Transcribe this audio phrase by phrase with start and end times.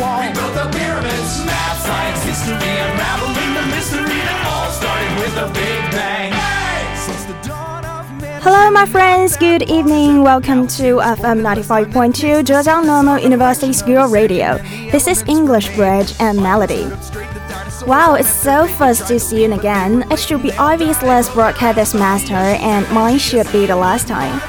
[0.00, 0.20] wall.
[0.20, 5.46] We built the pyramids, math, science, history, unraveling the mystery that all started with the
[5.52, 6.32] Big Bang.
[8.42, 9.36] Hello, my friends.
[9.36, 10.22] Good evening.
[10.22, 14.56] Welcome to FM 95.2 Zhejiang Normal University School Radio.
[14.90, 16.88] This is English Bridge and Melody.
[17.86, 20.10] Wow, it's so first to see you again.
[20.10, 24.40] It should be obvious let's broadcast this master, and mine should be the last time.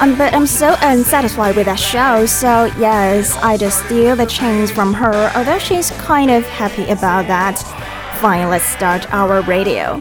[0.00, 4.70] Um, but I'm so unsatisfied with that show, so yes, I just steal the chains
[4.70, 7.58] from her, although she's kind of happy about that.
[8.18, 10.00] Fine, let's start our radio.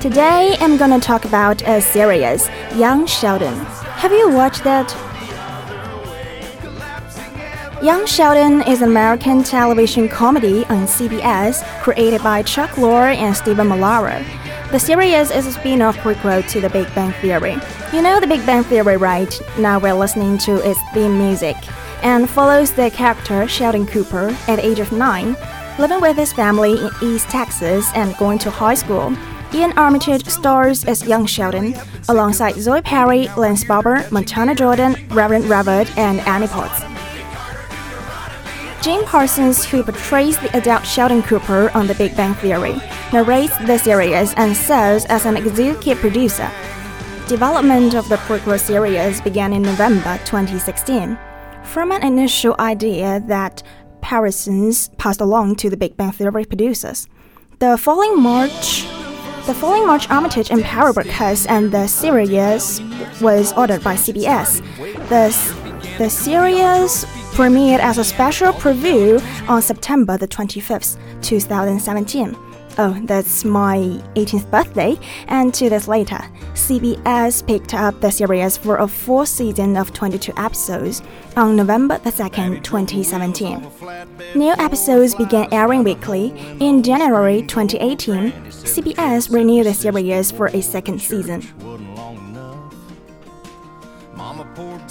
[0.00, 3.56] Today I'm gonna talk about a series, Young Sheldon.
[3.98, 4.88] Have you watched that?
[7.82, 13.66] Young Sheldon is an American television comedy on CBS created by Chuck Lorre and Steven
[13.66, 14.24] Molaro.
[14.70, 17.56] The series is a spin-off prequel to The Big Bang Theory.
[17.92, 19.40] You know The Big Bang Theory, right?
[19.56, 21.56] Now we're listening to its theme music
[22.02, 25.36] and follows the character Sheldon Cooper at the age of 9,
[25.78, 29.14] living with his family in East Texas and going to high school.
[29.52, 31.76] Iain Armitage stars as young Sheldon,
[32.08, 36.82] alongside Zoe Perry, Lance Barber, Montana Jordan, Reverend Robert, and Annie Potts.
[38.82, 42.74] Jim Parsons, who portrays the adult Sheldon Cooper on The Big Bang Theory,
[43.14, 46.50] narrates the series and serves as an executive producer.
[47.28, 51.16] Development of the prequel series began in November 2016,
[51.62, 53.62] from an initial idea that
[54.00, 57.06] Parsons passed along to the Big Bang Theory producers.
[57.60, 58.82] The following March,
[59.46, 62.80] the following March, Armitage and Power broadcast and the series
[63.20, 64.58] was ordered by CBS.
[65.08, 65.30] The,
[65.98, 67.04] the series
[67.36, 72.36] premiered as a special preview on September the 25th, 2017.
[72.76, 73.78] Oh, that's my
[74.16, 74.98] 18th birthday,
[75.28, 76.18] and two days later,
[76.54, 81.00] CBS picked up the series for a full season of 22 episodes
[81.36, 83.70] on November the 2nd, 2017.
[84.34, 86.34] New episodes began airing weekly.
[86.58, 91.42] In January 2018, CBS renewed the series for a second season.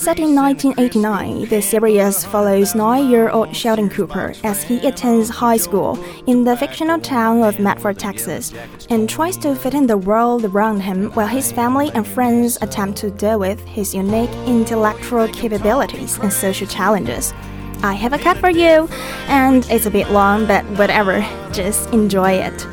[0.03, 5.55] Set in 1989, the series follows nine year old Sheldon Cooper as he attends high
[5.55, 5.97] school
[6.27, 8.53] in the fictional town of Medford, Texas,
[8.89, 12.97] and tries to fit in the world around him while his family and friends attempt
[12.97, 17.33] to deal with his unique intellectual capabilities and social challenges.
[17.81, 18.89] I have a cut for you,
[19.29, 22.67] and it's a bit long, but whatever, just enjoy it.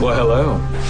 [0.00, 0.89] Well, hello.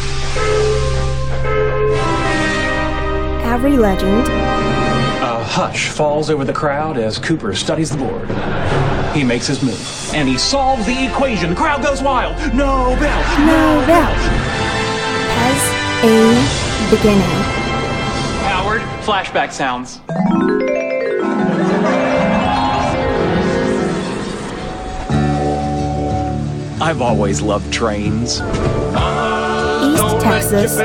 [3.62, 8.26] Every legend, A hush falls over the crowd as Cooper studies the board.
[9.14, 11.50] He makes his move, and he solves the equation.
[11.50, 12.38] The crowd goes wild.
[12.54, 13.20] No bell.
[13.44, 14.16] no doubt,
[15.36, 15.60] has
[16.02, 17.20] a beginning.
[18.48, 20.00] Howard, flashback sounds.
[26.80, 28.40] I've always loved trains.
[28.40, 30.78] East Texas,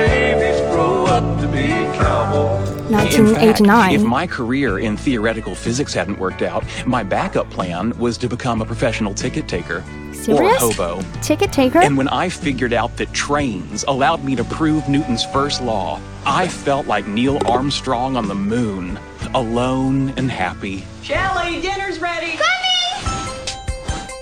[1.55, 3.95] In fact, 1989.
[3.95, 8.61] if my career in theoretical physics hadn't worked out, my backup plan was to become
[8.61, 9.83] a professional ticket taker
[10.27, 11.01] or a hobo.
[11.21, 11.79] Ticket taker?
[11.79, 16.47] And when I figured out that trains allowed me to prove Newton's first law, I
[16.47, 18.99] felt like Neil Armstrong on the moon,
[19.33, 20.83] alone and happy.
[21.03, 22.37] Shelly, dinner's ready.
[22.37, 23.59] Coming!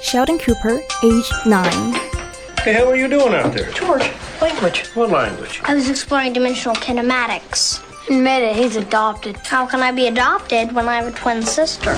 [0.01, 1.91] Sheldon Cooper, age 9.
[1.93, 3.72] the hell are you doing out there?
[3.72, 4.09] George,
[4.43, 4.87] language.
[4.93, 5.61] What language?
[5.63, 7.81] I was exploring dimensional kinematics.
[8.09, 9.37] Admit it, he's adopted.
[9.37, 11.93] How can I be adopted when I have a twin sister?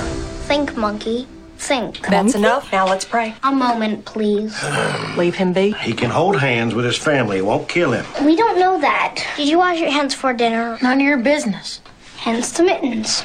[0.47, 1.28] Think, monkey.
[1.57, 2.01] Think.
[2.07, 2.72] That's enough.
[2.72, 3.33] Now let's pray.
[3.41, 4.53] A moment, please.
[5.17, 5.72] Leave him be.
[5.72, 7.38] He can hold hands with his family.
[7.39, 8.06] It won't kill him.
[8.23, 9.25] We don't know that.
[9.38, 10.77] Did you wash your hands for dinner?
[10.83, 11.81] None of your business.
[12.17, 13.24] Hence the mittens.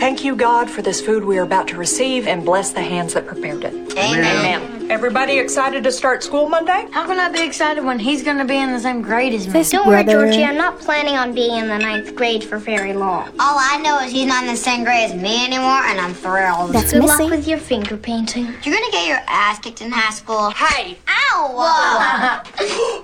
[0.00, 3.12] Thank you, God, for this food we are about to receive and bless the hands
[3.12, 3.74] that prepared it.
[3.98, 4.90] Amen.
[4.90, 6.88] Everybody excited to start school Monday?
[6.90, 9.52] How can I be excited when he's gonna be in the same grade as me?
[9.52, 10.24] This Don't worry, brother.
[10.24, 10.42] Georgie.
[10.42, 13.28] I'm not planning on being in the ninth grade for very long.
[13.38, 16.14] All I know is he's not in the same grade as me anymore, and I'm
[16.14, 16.72] thrilled.
[16.72, 17.22] That's Good Missy.
[17.22, 18.46] luck with your finger painting.
[18.62, 20.48] You're gonna get your ass kicked in high school.
[20.50, 22.42] Hey, Ow!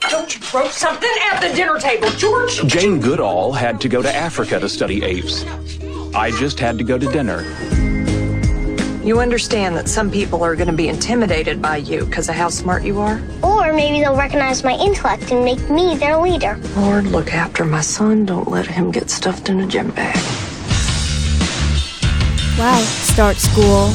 [0.08, 2.66] don't you throw something at the dinner table, George.
[2.66, 5.44] Jane Goodall had to go to Africa to study apes.
[6.16, 7.42] I just had to go to dinner.
[9.04, 12.48] You understand that some people are going to be intimidated by you because of how
[12.48, 13.20] smart you are?
[13.42, 16.58] Or maybe they'll recognize my intellect and make me their leader.
[16.74, 18.24] Lord, look after my son.
[18.24, 20.16] Don't let him get stuffed in a gym bag.
[22.58, 23.90] Wow, start school.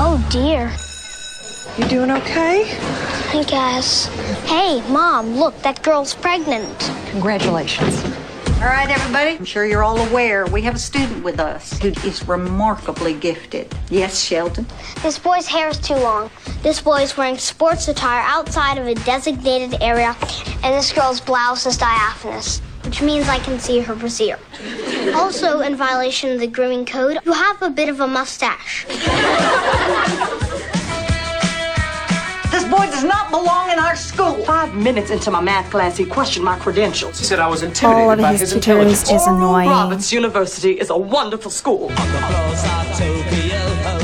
[0.00, 0.72] Oh dear.
[1.78, 2.76] You doing okay?
[3.38, 4.06] I guess.
[4.46, 6.92] Hey, Mom, look, that girl's pregnant.
[7.12, 8.02] Congratulations.
[8.62, 9.30] All right, everybody.
[9.30, 13.74] I'm sure you're all aware we have a student with us who is remarkably gifted.
[13.90, 14.66] Yes, Sheldon.
[15.02, 16.30] This boy's hair is too long.
[16.62, 20.14] This boy is wearing sports attire outside of a designated area,
[20.62, 24.38] and this girl's blouse is diaphanous, which means I can see her brassiere.
[25.12, 28.86] Also, in violation of the grooming code, you have a bit of a mustache.
[32.72, 34.42] This boy does not belong in our school.
[34.46, 37.18] Five minutes into my math class, he questioned my credentials.
[37.18, 39.10] He said I was All intimidated of by his his tutors intelligence.
[39.10, 39.68] is annoying.
[39.68, 41.90] Roberts University is a wonderful school.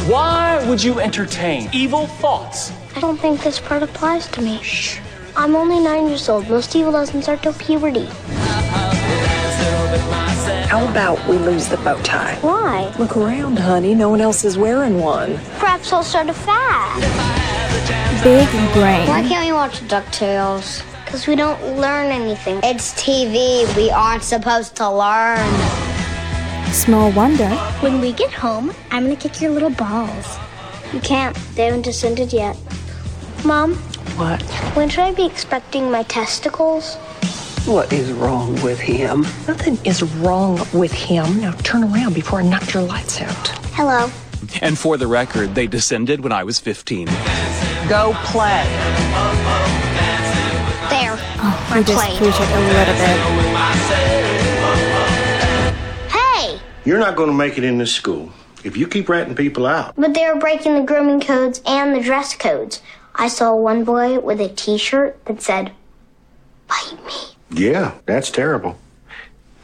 [0.06, 2.70] Why would you entertain evil thoughts?
[2.94, 4.62] I don't think this part applies to me.
[4.62, 4.99] Shh.
[5.35, 6.47] I'm only nine years old.
[6.50, 8.05] Most evil doesn't start till puberty.
[10.69, 12.37] How about we lose the bow tie?
[12.43, 12.94] Why?
[12.99, 13.94] Look around, honey.
[13.94, 15.38] No one else is wearing one.
[15.59, 17.48] Perhaps I'll start a fad.
[18.23, 19.08] Big brain.
[19.08, 20.82] Why can't we watch DuckTales?
[21.05, 22.61] Because we don't learn anything.
[22.62, 23.64] It's TV.
[23.76, 25.49] We aren't supposed to learn.
[26.73, 27.49] Small wonder.
[27.81, 30.37] When we get home, I'm gonna kick your little balls.
[30.93, 31.35] You can't.
[31.55, 32.56] They haven't descended yet.
[33.44, 33.75] Mom,
[34.17, 34.43] What?
[34.76, 36.96] when should I be expecting my testicles?
[37.64, 39.23] What is wrong with him?
[39.46, 41.40] Nothing is wrong with him.
[41.40, 43.49] Now turn around before I knock your lights out.
[43.73, 44.11] Hello.
[44.61, 47.08] And for the record, they descended when I was 15.
[47.88, 48.64] Go play.
[50.90, 51.17] There.
[51.40, 52.19] Oh, we just playing.
[52.19, 53.19] push it a little bit.
[56.11, 56.61] Hey!
[56.85, 58.31] You're not going to make it in this school
[58.62, 59.94] if you keep ratting people out.
[59.96, 62.82] But they're breaking the grooming codes and the dress codes.
[63.14, 65.73] I saw one boy with a t-shirt that said,
[66.69, 67.14] Bite me.
[67.50, 68.76] Yeah, that's terrible.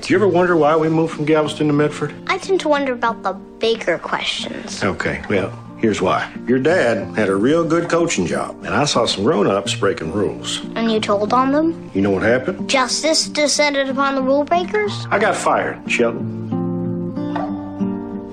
[0.00, 2.14] Do you ever wonder why we moved from Galveston to Medford?
[2.26, 4.82] I tend to wonder about the bigger questions.
[4.82, 5.52] Okay, well,
[5.84, 6.32] here's why.
[6.48, 10.12] Your dad had a real good coaching job, and I saw some grown ups breaking
[10.14, 10.64] rules.
[10.76, 11.90] And you told on them?
[11.92, 12.70] You know what happened?
[12.70, 15.06] Justice descended upon the rule breakers?
[15.10, 16.48] I got fired, Sheldon.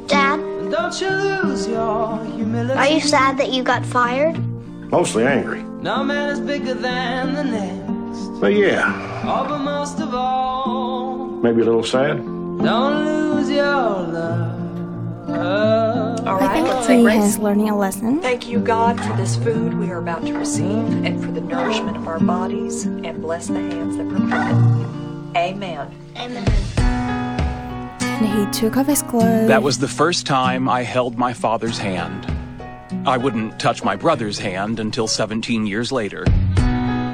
[0.08, 0.40] Dad?
[0.72, 2.80] Don't you lose your humility?
[2.80, 4.38] Are you sad that you got fired?
[4.90, 5.62] Mostly angry.
[5.84, 8.40] No man is bigger than the next.
[8.40, 12.16] But yeah, Oh, but most of all, maybe a little sad.
[12.64, 14.61] don't lose your love.
[16.84, 17.24] Say he grace.
[17.24, 18.22] is learning a lesson.
[18.22, 21.98] Thank you, God, for this food we are about to receive and for the nourishment
[21.98, 25.38] of our bodies, and bless the hands that prepare it.
[25.38, 25.94] Amen.
[26.18, 26.48] Amen.
[26.78, 29.48] And he took off his clothes.
[29.48, 32.28] That was the first time I held my father's hand.
[33.08, 36.26] I wouldn't touch my brother's hand until 17 years later,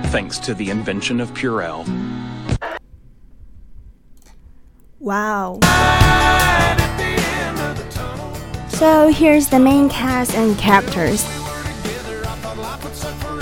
[0.08, 1.86] thanks to the invention of Purell.
[5.00, 5.60] Wow.
[8.78, 11.26] So here's the main cast and characters.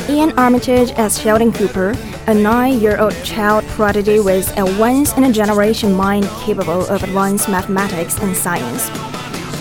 [0.07, 1.93] Iain Armitage as Sheldon Cooper,
[2.27, 8.87] a nine-year-old child prodigy with a once-in-a-generation mind capable of advanced mathematics and science.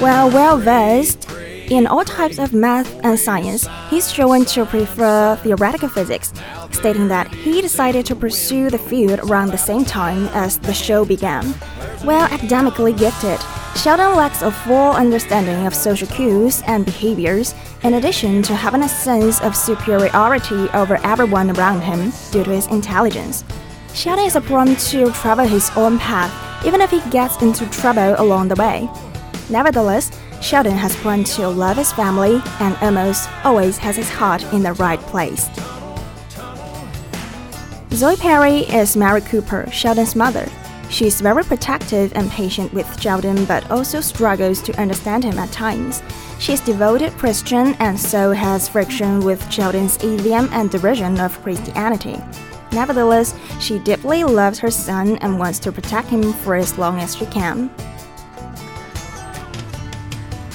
[0.00, 1.28] While well-versed
[1.68, 6.32] in all types of math and science, he's shown to prefer theoretical physics,
[6.70, 11.04] stating that he decided to pursue the field around the same time as the show
[11.04, 11.44] began.
[12.04, 13.40] While academically gifted,
[13.76, 18.88] Sheldon lacks a full understanding of social cues and behaviors, in addition to having a
[18.88, 23.44] sense of superiority over everyone around him due to his intelligence.
[23.92, 26.32] Sheldon is prone to travel his own path,
[26.64, 28.88] even if he gets into trouble along the way.
[29.50, 34.62] Nevertheless, Sheldon has grown to love his family and almost always has his heart in
[34.62, 35.48] the right place.
[37.92, 40.48] Zoe Perry is Mary Cooper, Sheldon's mother.
[40.94, 46.04] She's very protective and patient with Sheldon, but also struggles to understand him at times.
[46.38, 52.22] She She's devoted Christian and so has friction with Sheldon's atheism and derision of Christianity.
[52.70, 57.16] Nevertheless, she deeply loves her son and wants to protect him for as long as
[57.16, 57.74] she can.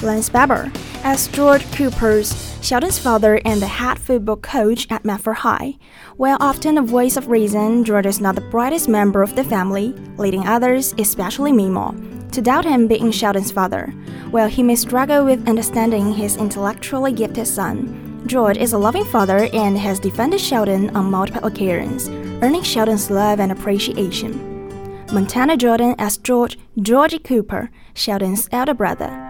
[0.00, 0.72] Lance Barber
[1.04, 5.76] as George Cooper's Sheldon's father and the head football coach at Medford High.
[6.16, 9.94] While often a voice of reason, George is not the brightest member of the family,
[10.18, 13.86] leading others, especially Meemaw, to doubt him being Sheldon's father.
[14.30, 19.48] While he may struggle with understanding his intellectually gifted son, George is a loving father
[19.54, 22.10] and has defended Sheldon on multiple occasions,
[22.42, 25.06] earning Sheldon's love and appreciation.
[25.10, 29.29] Montana Jordan as George Georgie Cooper, Sheldon's elder brother.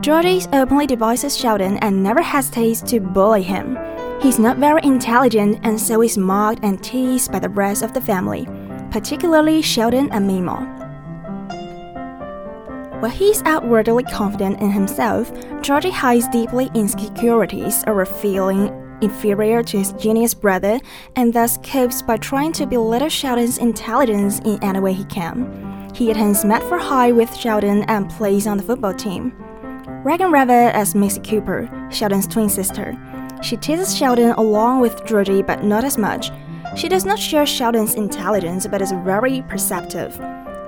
[0.00, 3.76] Georgie openly devises Sheldon and never hesitates to bully him.
[4.22, 8.00] He's not very intelligent and so is mocked and teased by the rest of the
[8.00, 8.46] family,
[8.92, 10.78] particularly Sheldon and Meemaw.
[13.00, 19.92] While he's outwardly confident in himself, Georgie hides deeply insecurities over feeling inferior to his
[19.92, 20.80] genius brother
[21.16, 25.90] and thus copes by trying to belittle Sheldon's intelligence in any way he can.
[25.94, 29.32] He attends Medford High with Sheldon and plays on the football team.
[30.04, 32.96] Raegan Revord as Missy Cooper, Sheldon's twin sister.
[33.42, 36.30] She teases Sheldon along with Georgie, but not as much.
[36.76, 40.16] She does not share Sheldon's intelligence, but is very perceptive.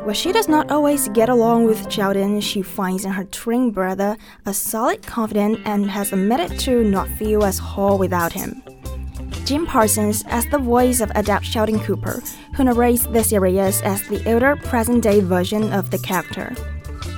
[0.02, 4.16] While she does not always get along with Sheldon, she finds in her twin brother
[4.46, 8.62] a solid confidant and has admitted to not feel as whole without him.
[9.44, 12.20] Jim Parsons as the voice of Adept Sheldon Cooper,
[12.56, 16.52] who narrates the series as the older present day version of the character.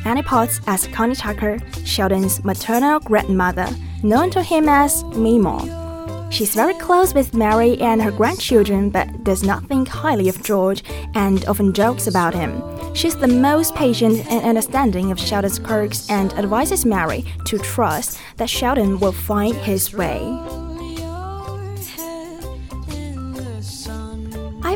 [0.05, 3.69] Annie Potts as Connie Tucker, Sheldon's maternal grandmother,
[4.03, 6.33] known to him as Meemaw.
[6.33, 10.83] She's very close with Mary and her grandchildren, but does not think highly of George
[11.15, 12.63] and often jokes about him.
[12.95, 18.49] She's the most patient and understanding of Sheldon's quirks and advises Mary to trust that
[18.51, 20.62] Sheldon will find his way.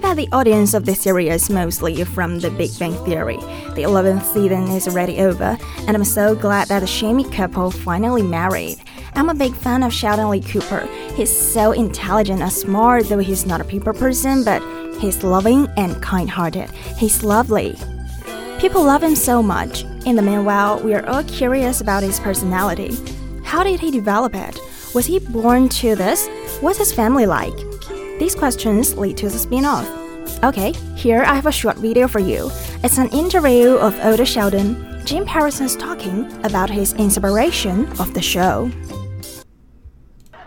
[0.07, 3.39] Bet the audience of this series mostly from The Big Bang Theory.
[3.75, 8.23] The 11th season is already over, and I'm so glad that the Shamy couple finally
[8.23, 8.79] married.
[9.17, 10.87] I'm a big fan of Sheldon Lee Cooper.
[11.17, 14.63] He's so intelligent and smart, though he's not a people person, but
[15.01, 16.71] he's loving and kind hearted.
[16.97, 17.77] He's lovely.
[18.61, 19.83] People love him so much.
[20.05, 22.97] In the meanwhile, we are all curious about his personality.
[23.43, 24.57] How did he develop it?
[24.95, 26.29] Was he born to this?
[26.61, 27.59] What's his family like?
[28.18, 29.87] These questions lead to the spin off.
[30.42, 32.50] Okay, here I have a short video for you.
[32.82, 35.02] It's an interview of older Sheldon.
[35.04, 38.70] Jim Parsons talking about his inspiration of the show.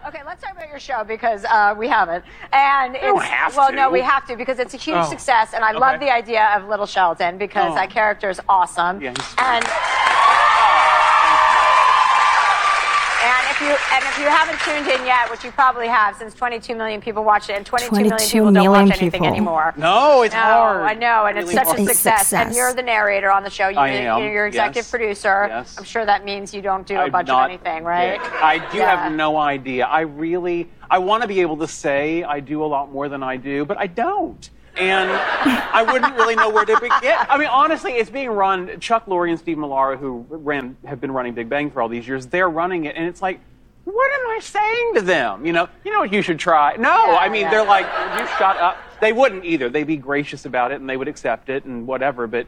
[0.07, 2.25] Okay, let's talk about your show because uh, we haven't.
[2.51, 3.75] And it's, don't have well, to.
[3.75, 6.05] no, we have to because it's a huge Oh, success, and I love okay.
[6.07, 7.75] the idea of Little Sheldon because Oh.
[7.75, 8.99] that character is awesome.
[9.01, 9.63] Yeah, he's- and
[13.59, 16.75] if you and if you haven't tuned in yet, which you probably have, since 22
[16.75, 19.27] million people watch it, and 22 million 22 people don't million watch anything people.
[19.27, 19.73] anymore.
[19.77, 20.81] No, it's no, hard.
[20.83, 21.79] I know, and Really it's such hard.
[21.79, 22.19] a success.
[22.21, 22.47] success.
[22.47, 23.67] And you're the narrator on the show.
[23.69, 24.89] You, I am, You're executive yes.
[24.89, 25.47] producer.
[25.49, 25.75] Yes.
[25.77, 28.21] I'm sure that means you don't do a I'm bunch not of anything, right?
[28.21, 28.31] dick.
[28.41, 28.95] I do Yeah.
[29.03, 29.85] have no idea.
[29.85, 33.23] I really, I want to be able to say I do a lot more than
[33.23, 34.49] I do, but I don't.
[34.79, 37.15] And I wouldn't really know where to begin.
[37.29, 38.79] I mean, honestly, it's being run.
[38.79, 42.07] Chuck Lorre and Steve Molaro, who ran, have been running Big Bang for all these
[42.07, 43.41] years, they're running it, and it's like,
[43.83, 45.45] what am I saying to them?
[45.45, 46.75] You know, you know what you should try.
[46.77, 47.51] No, I mean, yeah.
[47.51, 47.85] they're like,
[48.19, 48.77] you shut up.
[49.01, 49.69] They wouldn't either.
[49.69, 52.27] They'd be gracious about it, and they would accept it, and whatever.
[52.27, 52.47] But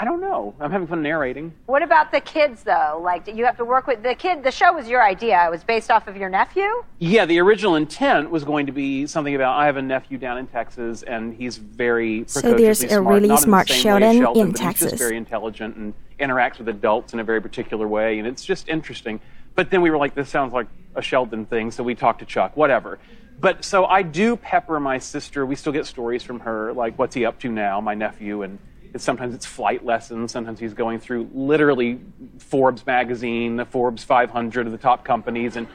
[0.00, 0.54] I don't know.
[0.58, 1.52] I'm having fun narrating.
[1.66, 2.98] What about the kids, though?
[3.04, 4.42] Like, you have to work with the kid.
[4.42, 5.44] The show was your idea.
[5.46, 6.82] It was based off of your nephew.
[7.00, 10.38] Yeah, the original intent was going to be something about I have a nephew down
[10.38, 13.14] in Texas, and he's very So precociously there's a smart.
[13.14, 14.90] really Not in smart same Sheldon Sheldon, in but He's Texas.
[14.92, 18.70] just very intelligent and interacts with adults in a very particular way, and it's just
[18.70, 19.20] interesting.
[19.54, 22.24] But then we were like, this sounds like a Sheldon thing, so we talked to
[22.24, 22.98] Chuck, whatever.
[23.38, 25.44] But so I do pepper my sister.
[25.44, 28.54] We still get stories from her, like what's he up to now, my nephew, and
[28.54, 30.32] it's, sometimes it's flight lessons.
[30.32, 32.00] Sometimes he's going through literally
[32.38, 35.66] Forbes magazine, the Forbes 500 of the top companies, and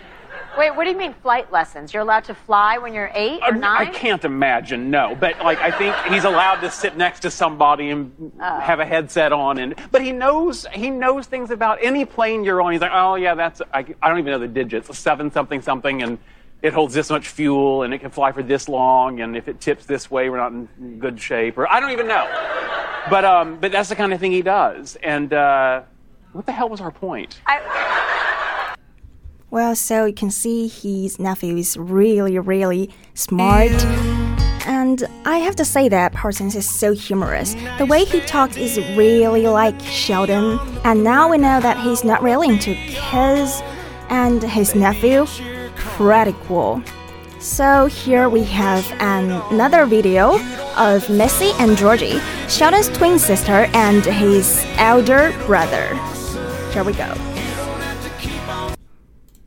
[0.57, 1.93] Wait, what do you mean flight lessons?
[1.93, 3.87] You're allowed to fly when you're eight or I- nine?
[3.87, 5.15] I can't imagine, no.
[5.17, 8.59] But like, I think he's allowed to sit next to somebody and Oh.
[8.59, 12.61] have a headset on, and but he knows he knows things about any plane you're
[12.61, 12.71] on.
[12.71, 15.61] He's like, oh yeah, that's I, I don't even know the digits, a seven something
[15.61, 16.17] something, and
[16.61, 19.59] it holds this much fuel, and it can fly for this long, and if it
[19.59, 22.25] tips this way, we're not in good shape, or I don't even know.
[23.09, 25.83] But um, but that's the kind of thing he does, and uh,
[26.35, 27.39] what the hell was our point?
[29.51, 33.71] Well, so you can see his nephew is really, really smart.
[34.67, 37.55] And I have to say that Parsons is so humorous.
[37.77, 40.59] The way he talks is really like Sheldon.
[40.83, 43.61] And now we know that he's not really into kids
[44.09, 45.25] and his nephew.
[45.75, 46.83] Pretty cool.
[47.39, 50.37] So here we have an, another video
[50.77, 55.95] of Missy and Georgie, Sheldon's twin sister and his elder brother.
[56.71, 57.13] Here we go.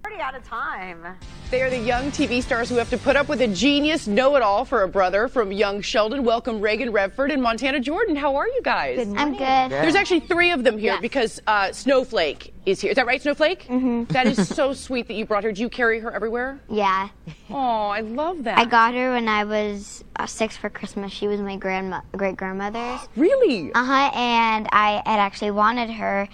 [0.04, 1.16] Already out of time.
[1.50, 4.66] They are the young TV stars who have to put up with a genius know-it-all
[4.66, 6.22] for a brother from young Sheldon.
[6.22, 8.16] Welcome Raegan Revord and Montana Jordan.
[8.16, 8.98] How are you guys?
[9.16, 9.70] I'm good.
[9.72, 12.90] There's actually three of them here because uh, Snowflake is here.
[12.90, 13.66] Is that right, Snowflake?
[13.66, 14.14] Mm-hmm.
[14.28, 15.50] is so sweet that you brought her.
[15.50, 16.60] Do you carry her everywhere?
[16.68, 17.08] Yeah.
[17.48, 18.58] Oh, I love that.
[18.58, 21.12] I got her when I was uh, six for Christmas.
[21.12, 23.08] She was my grandma, great grandmother's.
[23.16, 23.72] Really?
[23.72, 24.10] Uh huh.
[24.14, 26.28] And I had actually wanted her,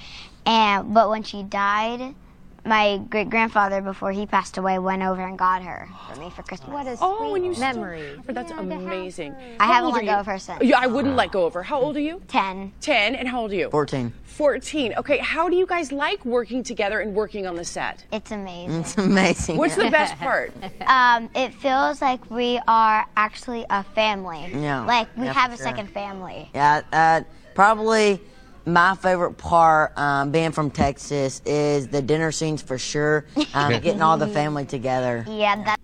[0.44, 2.16] and but when she died,
[2.64, 6.42] my great grandfather, before he passed away, went over and got her for me for
[6.42, 6.71] Christmas.
[6.71, 8.18] What a Oh, when you memory.
[8.26, 9.35] That's amazing.
[9.61, 10.62] I haven't let go of her since.
[10.62, 11.62] Yeah, I wouldn't let go of her.
[11.62, 12.23] How old are you?
[12.28, 12.73] Ten.
[12.80, 13.14] 10.
[13.14, 13.71] And how old are you?
[13.71, 14.12] 14.
[14.25, 14.94] 14.
[14.97, 18.04] Okay, how do you guys like working together and working on the set?
[18.12, 18.80] It's amazing.
[18.80, 19.56] It's amazing.
[19.59, 20.52] What's the best part?
[20.87, 24.50] Um, it feels like we are actually a family.
[24.52, 24.85] Yeah.
[24.87, 25.64] Like we Yeah, have a sure.
[25.64, 26.50] second family.
[26.54, 27.21] Yeah, uh,
[27.54, 28.21] Probably
[28.66, 33.26] my favorite part, um, being from Texas, is the dinner scenes for sure.
[33.52, 35.25] Um, getting all the family together.
[35.28, 35.80] Yeah, that.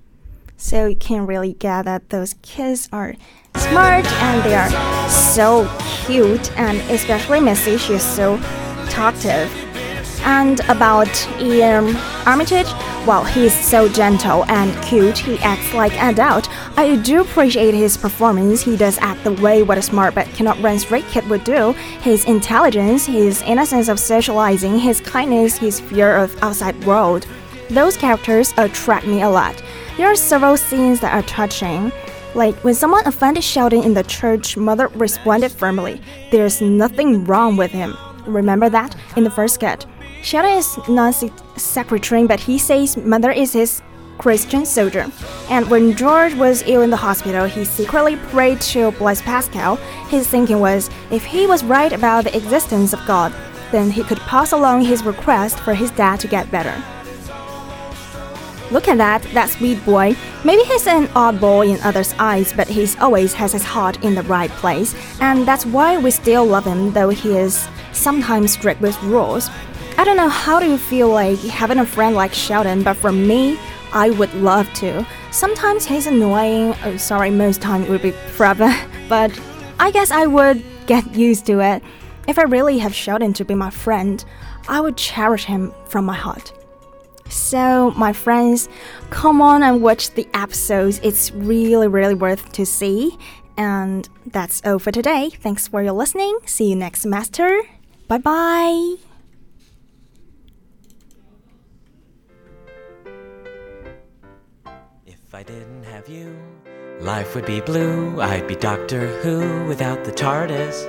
[0.57, 3.15] So you can really get that those kids are
[3.57, 5.71] smart and they are so
[6.07, 8.39] cute, and especially Missy, she is so
[8.89, 9.51] talkative.
[10.23, 11.09] And about
[11.39, 11.97] Iain
[12.27, 12.67] Armitage,
[13.07, 16.49] well, he's so gentle and cute, he acts like an adult.
[16.79, 18.63] I do appreciate his performance.
[18.63, 21.73] He does act the way what a smart but cannot run straight kid would do.
[22.03, 27.27] His intelligence, his innocence of socializing, his kindness, his fear of outside world.
[27.71, 29.63] Those characters attract me a lot.
[29.97, 31.91] There are several scenes that are touching.
[32.35, 36.01] Like when someone offended Sheldon in the church, Mother responded firmly,
[36.31, 37.97] There's nothing wrong with him.
[38.27, 39.87] Remember that in the first sketch?
[40.23, 41.13] Sheldon is non
[41.57, 43.83] secretary, but he says Mother is his
[44.19, 45.11] Christian soldier.
[45.49, 49.77] And when George was ill in the hospital, he secretly prayed to Blaise Pascal.
[50.09, 53.33] His thinking was if he was right about the existence of God,
[53.73, 56.77] then he could pass along his request for his dad to get better.
[58.71, 60.15] Look at that, that sweet boy.
[60.45, 64.23] Maybe he's an oddball in others' eyes, but he always has his heart in the
[64.25, 69.01] right place, and that's why we still love him, though he is sometimes strict with
[69.03, 69.51] rules.
[70.01, 73.13] I don't know how do you feel like having a friend like Sheldon, but for
[73.13, 73.59] me,
[73.93, 75.07] I would love to.
[75.31, 76.75] Sometimes he's annoying.
[76.85, 78.75] Oh, sorry, most time it would be forever,
[79.11, 79.39] but
[79.79, 81.83] I guess I would get used to it.
[82.27, 84.25] If I really have Sheldon to be my friend,
[84.71, 86.51] I would cherish him from my heart.
[87.29, 88.71] So, my friends,
[89.11, 90.99] come on and watch the episodes.
[91.03, 93.19] It's really, really worth to see.
[93.59, 95.29] And that's all for today.
[95.29, 96.39] Thanks for your listening.
[96.47, 97.61] See you next semester.
[98.09, 99.10] Bye bye.
[105.31, 106.37] If I didn't have you,
[106.99, 108.21] life would be blue.
[108.21, 110.87] I'd be Doctor Who without the TARDIS.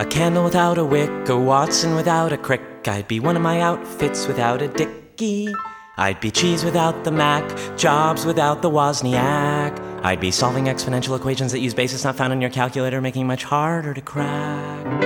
[0.00, 2.62] A candle without a wick, a Watson without a crick.
[2.88, 5.54] I'd be one of my outfits without a dicky.
[5.98, 7.44] I'd be cheese without the Mac,
[7.78, 9.78] jobs without the Wozniak.
[10.02, 13.44] I'd be solving exponential equations that use bases not found in your calculator, making much
[13.44, 15.04] harder to crack.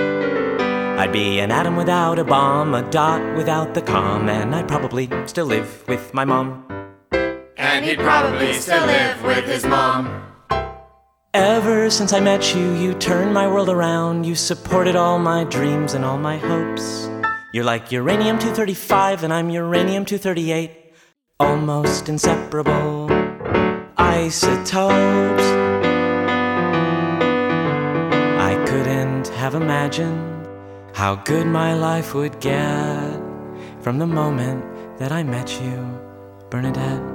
[0.97, 5.07] I'd be an atom without a bomb, a dot without the com, and I'd probably
[5.27, 6.65] still live with my mom.
[7.65, 10.21] And he'd probably still live with his mom.
[11.33, 14.23] Ever since I met you, you turned my world around.
[14.23, 17.09] You supported all my dreams and all my hopes.
[17.53, 20.93] You're like uranium 235, and I'm uranium 238.
[21.39, 23.07] Almost inseparable
[23.97, 25.43] isotopes.
[28.51, 30.47] I couldn't have imagined
[30.93, 33.19] how good my life would get
[33.81, 34.63] from the moment
[34.99, 35.99] that I met you,
[36.51, 37.14] Bernadette.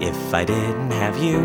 [0.00, 1.40] If I didn't have you,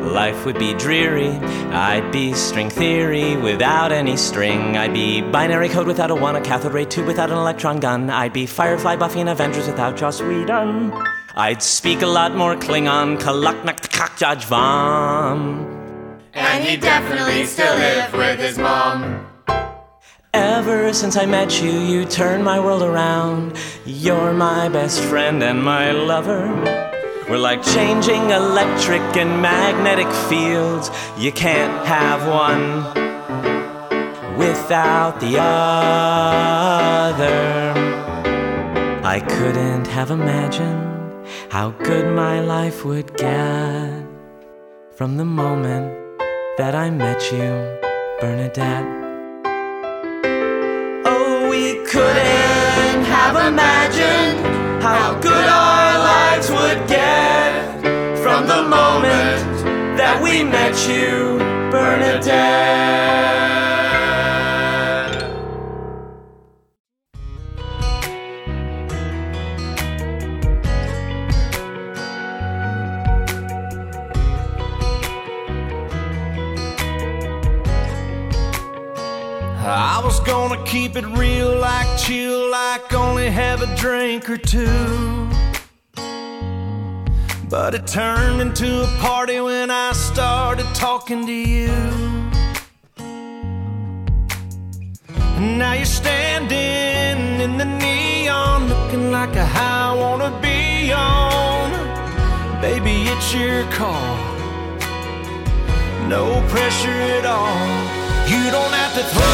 [0.00, 1.28] life would be dreary.
[1.28, 4.78] I'd be string theory without any string.
[4.78, 8.08] I'd be binary code without a one, a cathode ray tube without an electron gun.
[8.08, 10.90] I'd be Firefly, Buffy, and Avengers without Joss Whedon.
[11.36, 16.18] I'd speak a lot more Klingon, Kalaknak Kakjaj Vam.
[16.32, 19.26] And he'd definitely still live with his mom.
[20.32, 23.58] Ever since I met you, you turned my world around.
[23.84, 27.01] You're my best friend and my lover.
[27.28, 30.90] We're like changing electric and magnetic fields.
[31.16, 32.84] You can't have one
[34.36, 35.62] without the other.
[39.04, 40.88] I couldn't have imagined
[41.50, 44.06] how good my life would get
[44.92, 45.92] from the moment
[46.58, 47.78] that I met you,
[48.20, 48.86] Bernadette.
[51.06, 55.91] Oh, we couldn't have imagined how good our
[58.56, 61.38] the moment that we met you,
[61.70, 62.92] Bernadette.
[79.64, 85.31] I was gonna keep it real, like chill, like only have a drink or two.
[87.52, 91.68] But it turned into a party when I started talking to you.
[95.36, 101.72] And now you're standing in the neon, looking like a high I wanna be on.
[102.62, 104.16] Baby, it's your call.
[106.08, 107.68] No pressure at all.
[108.32, 109.32] You don't have to throw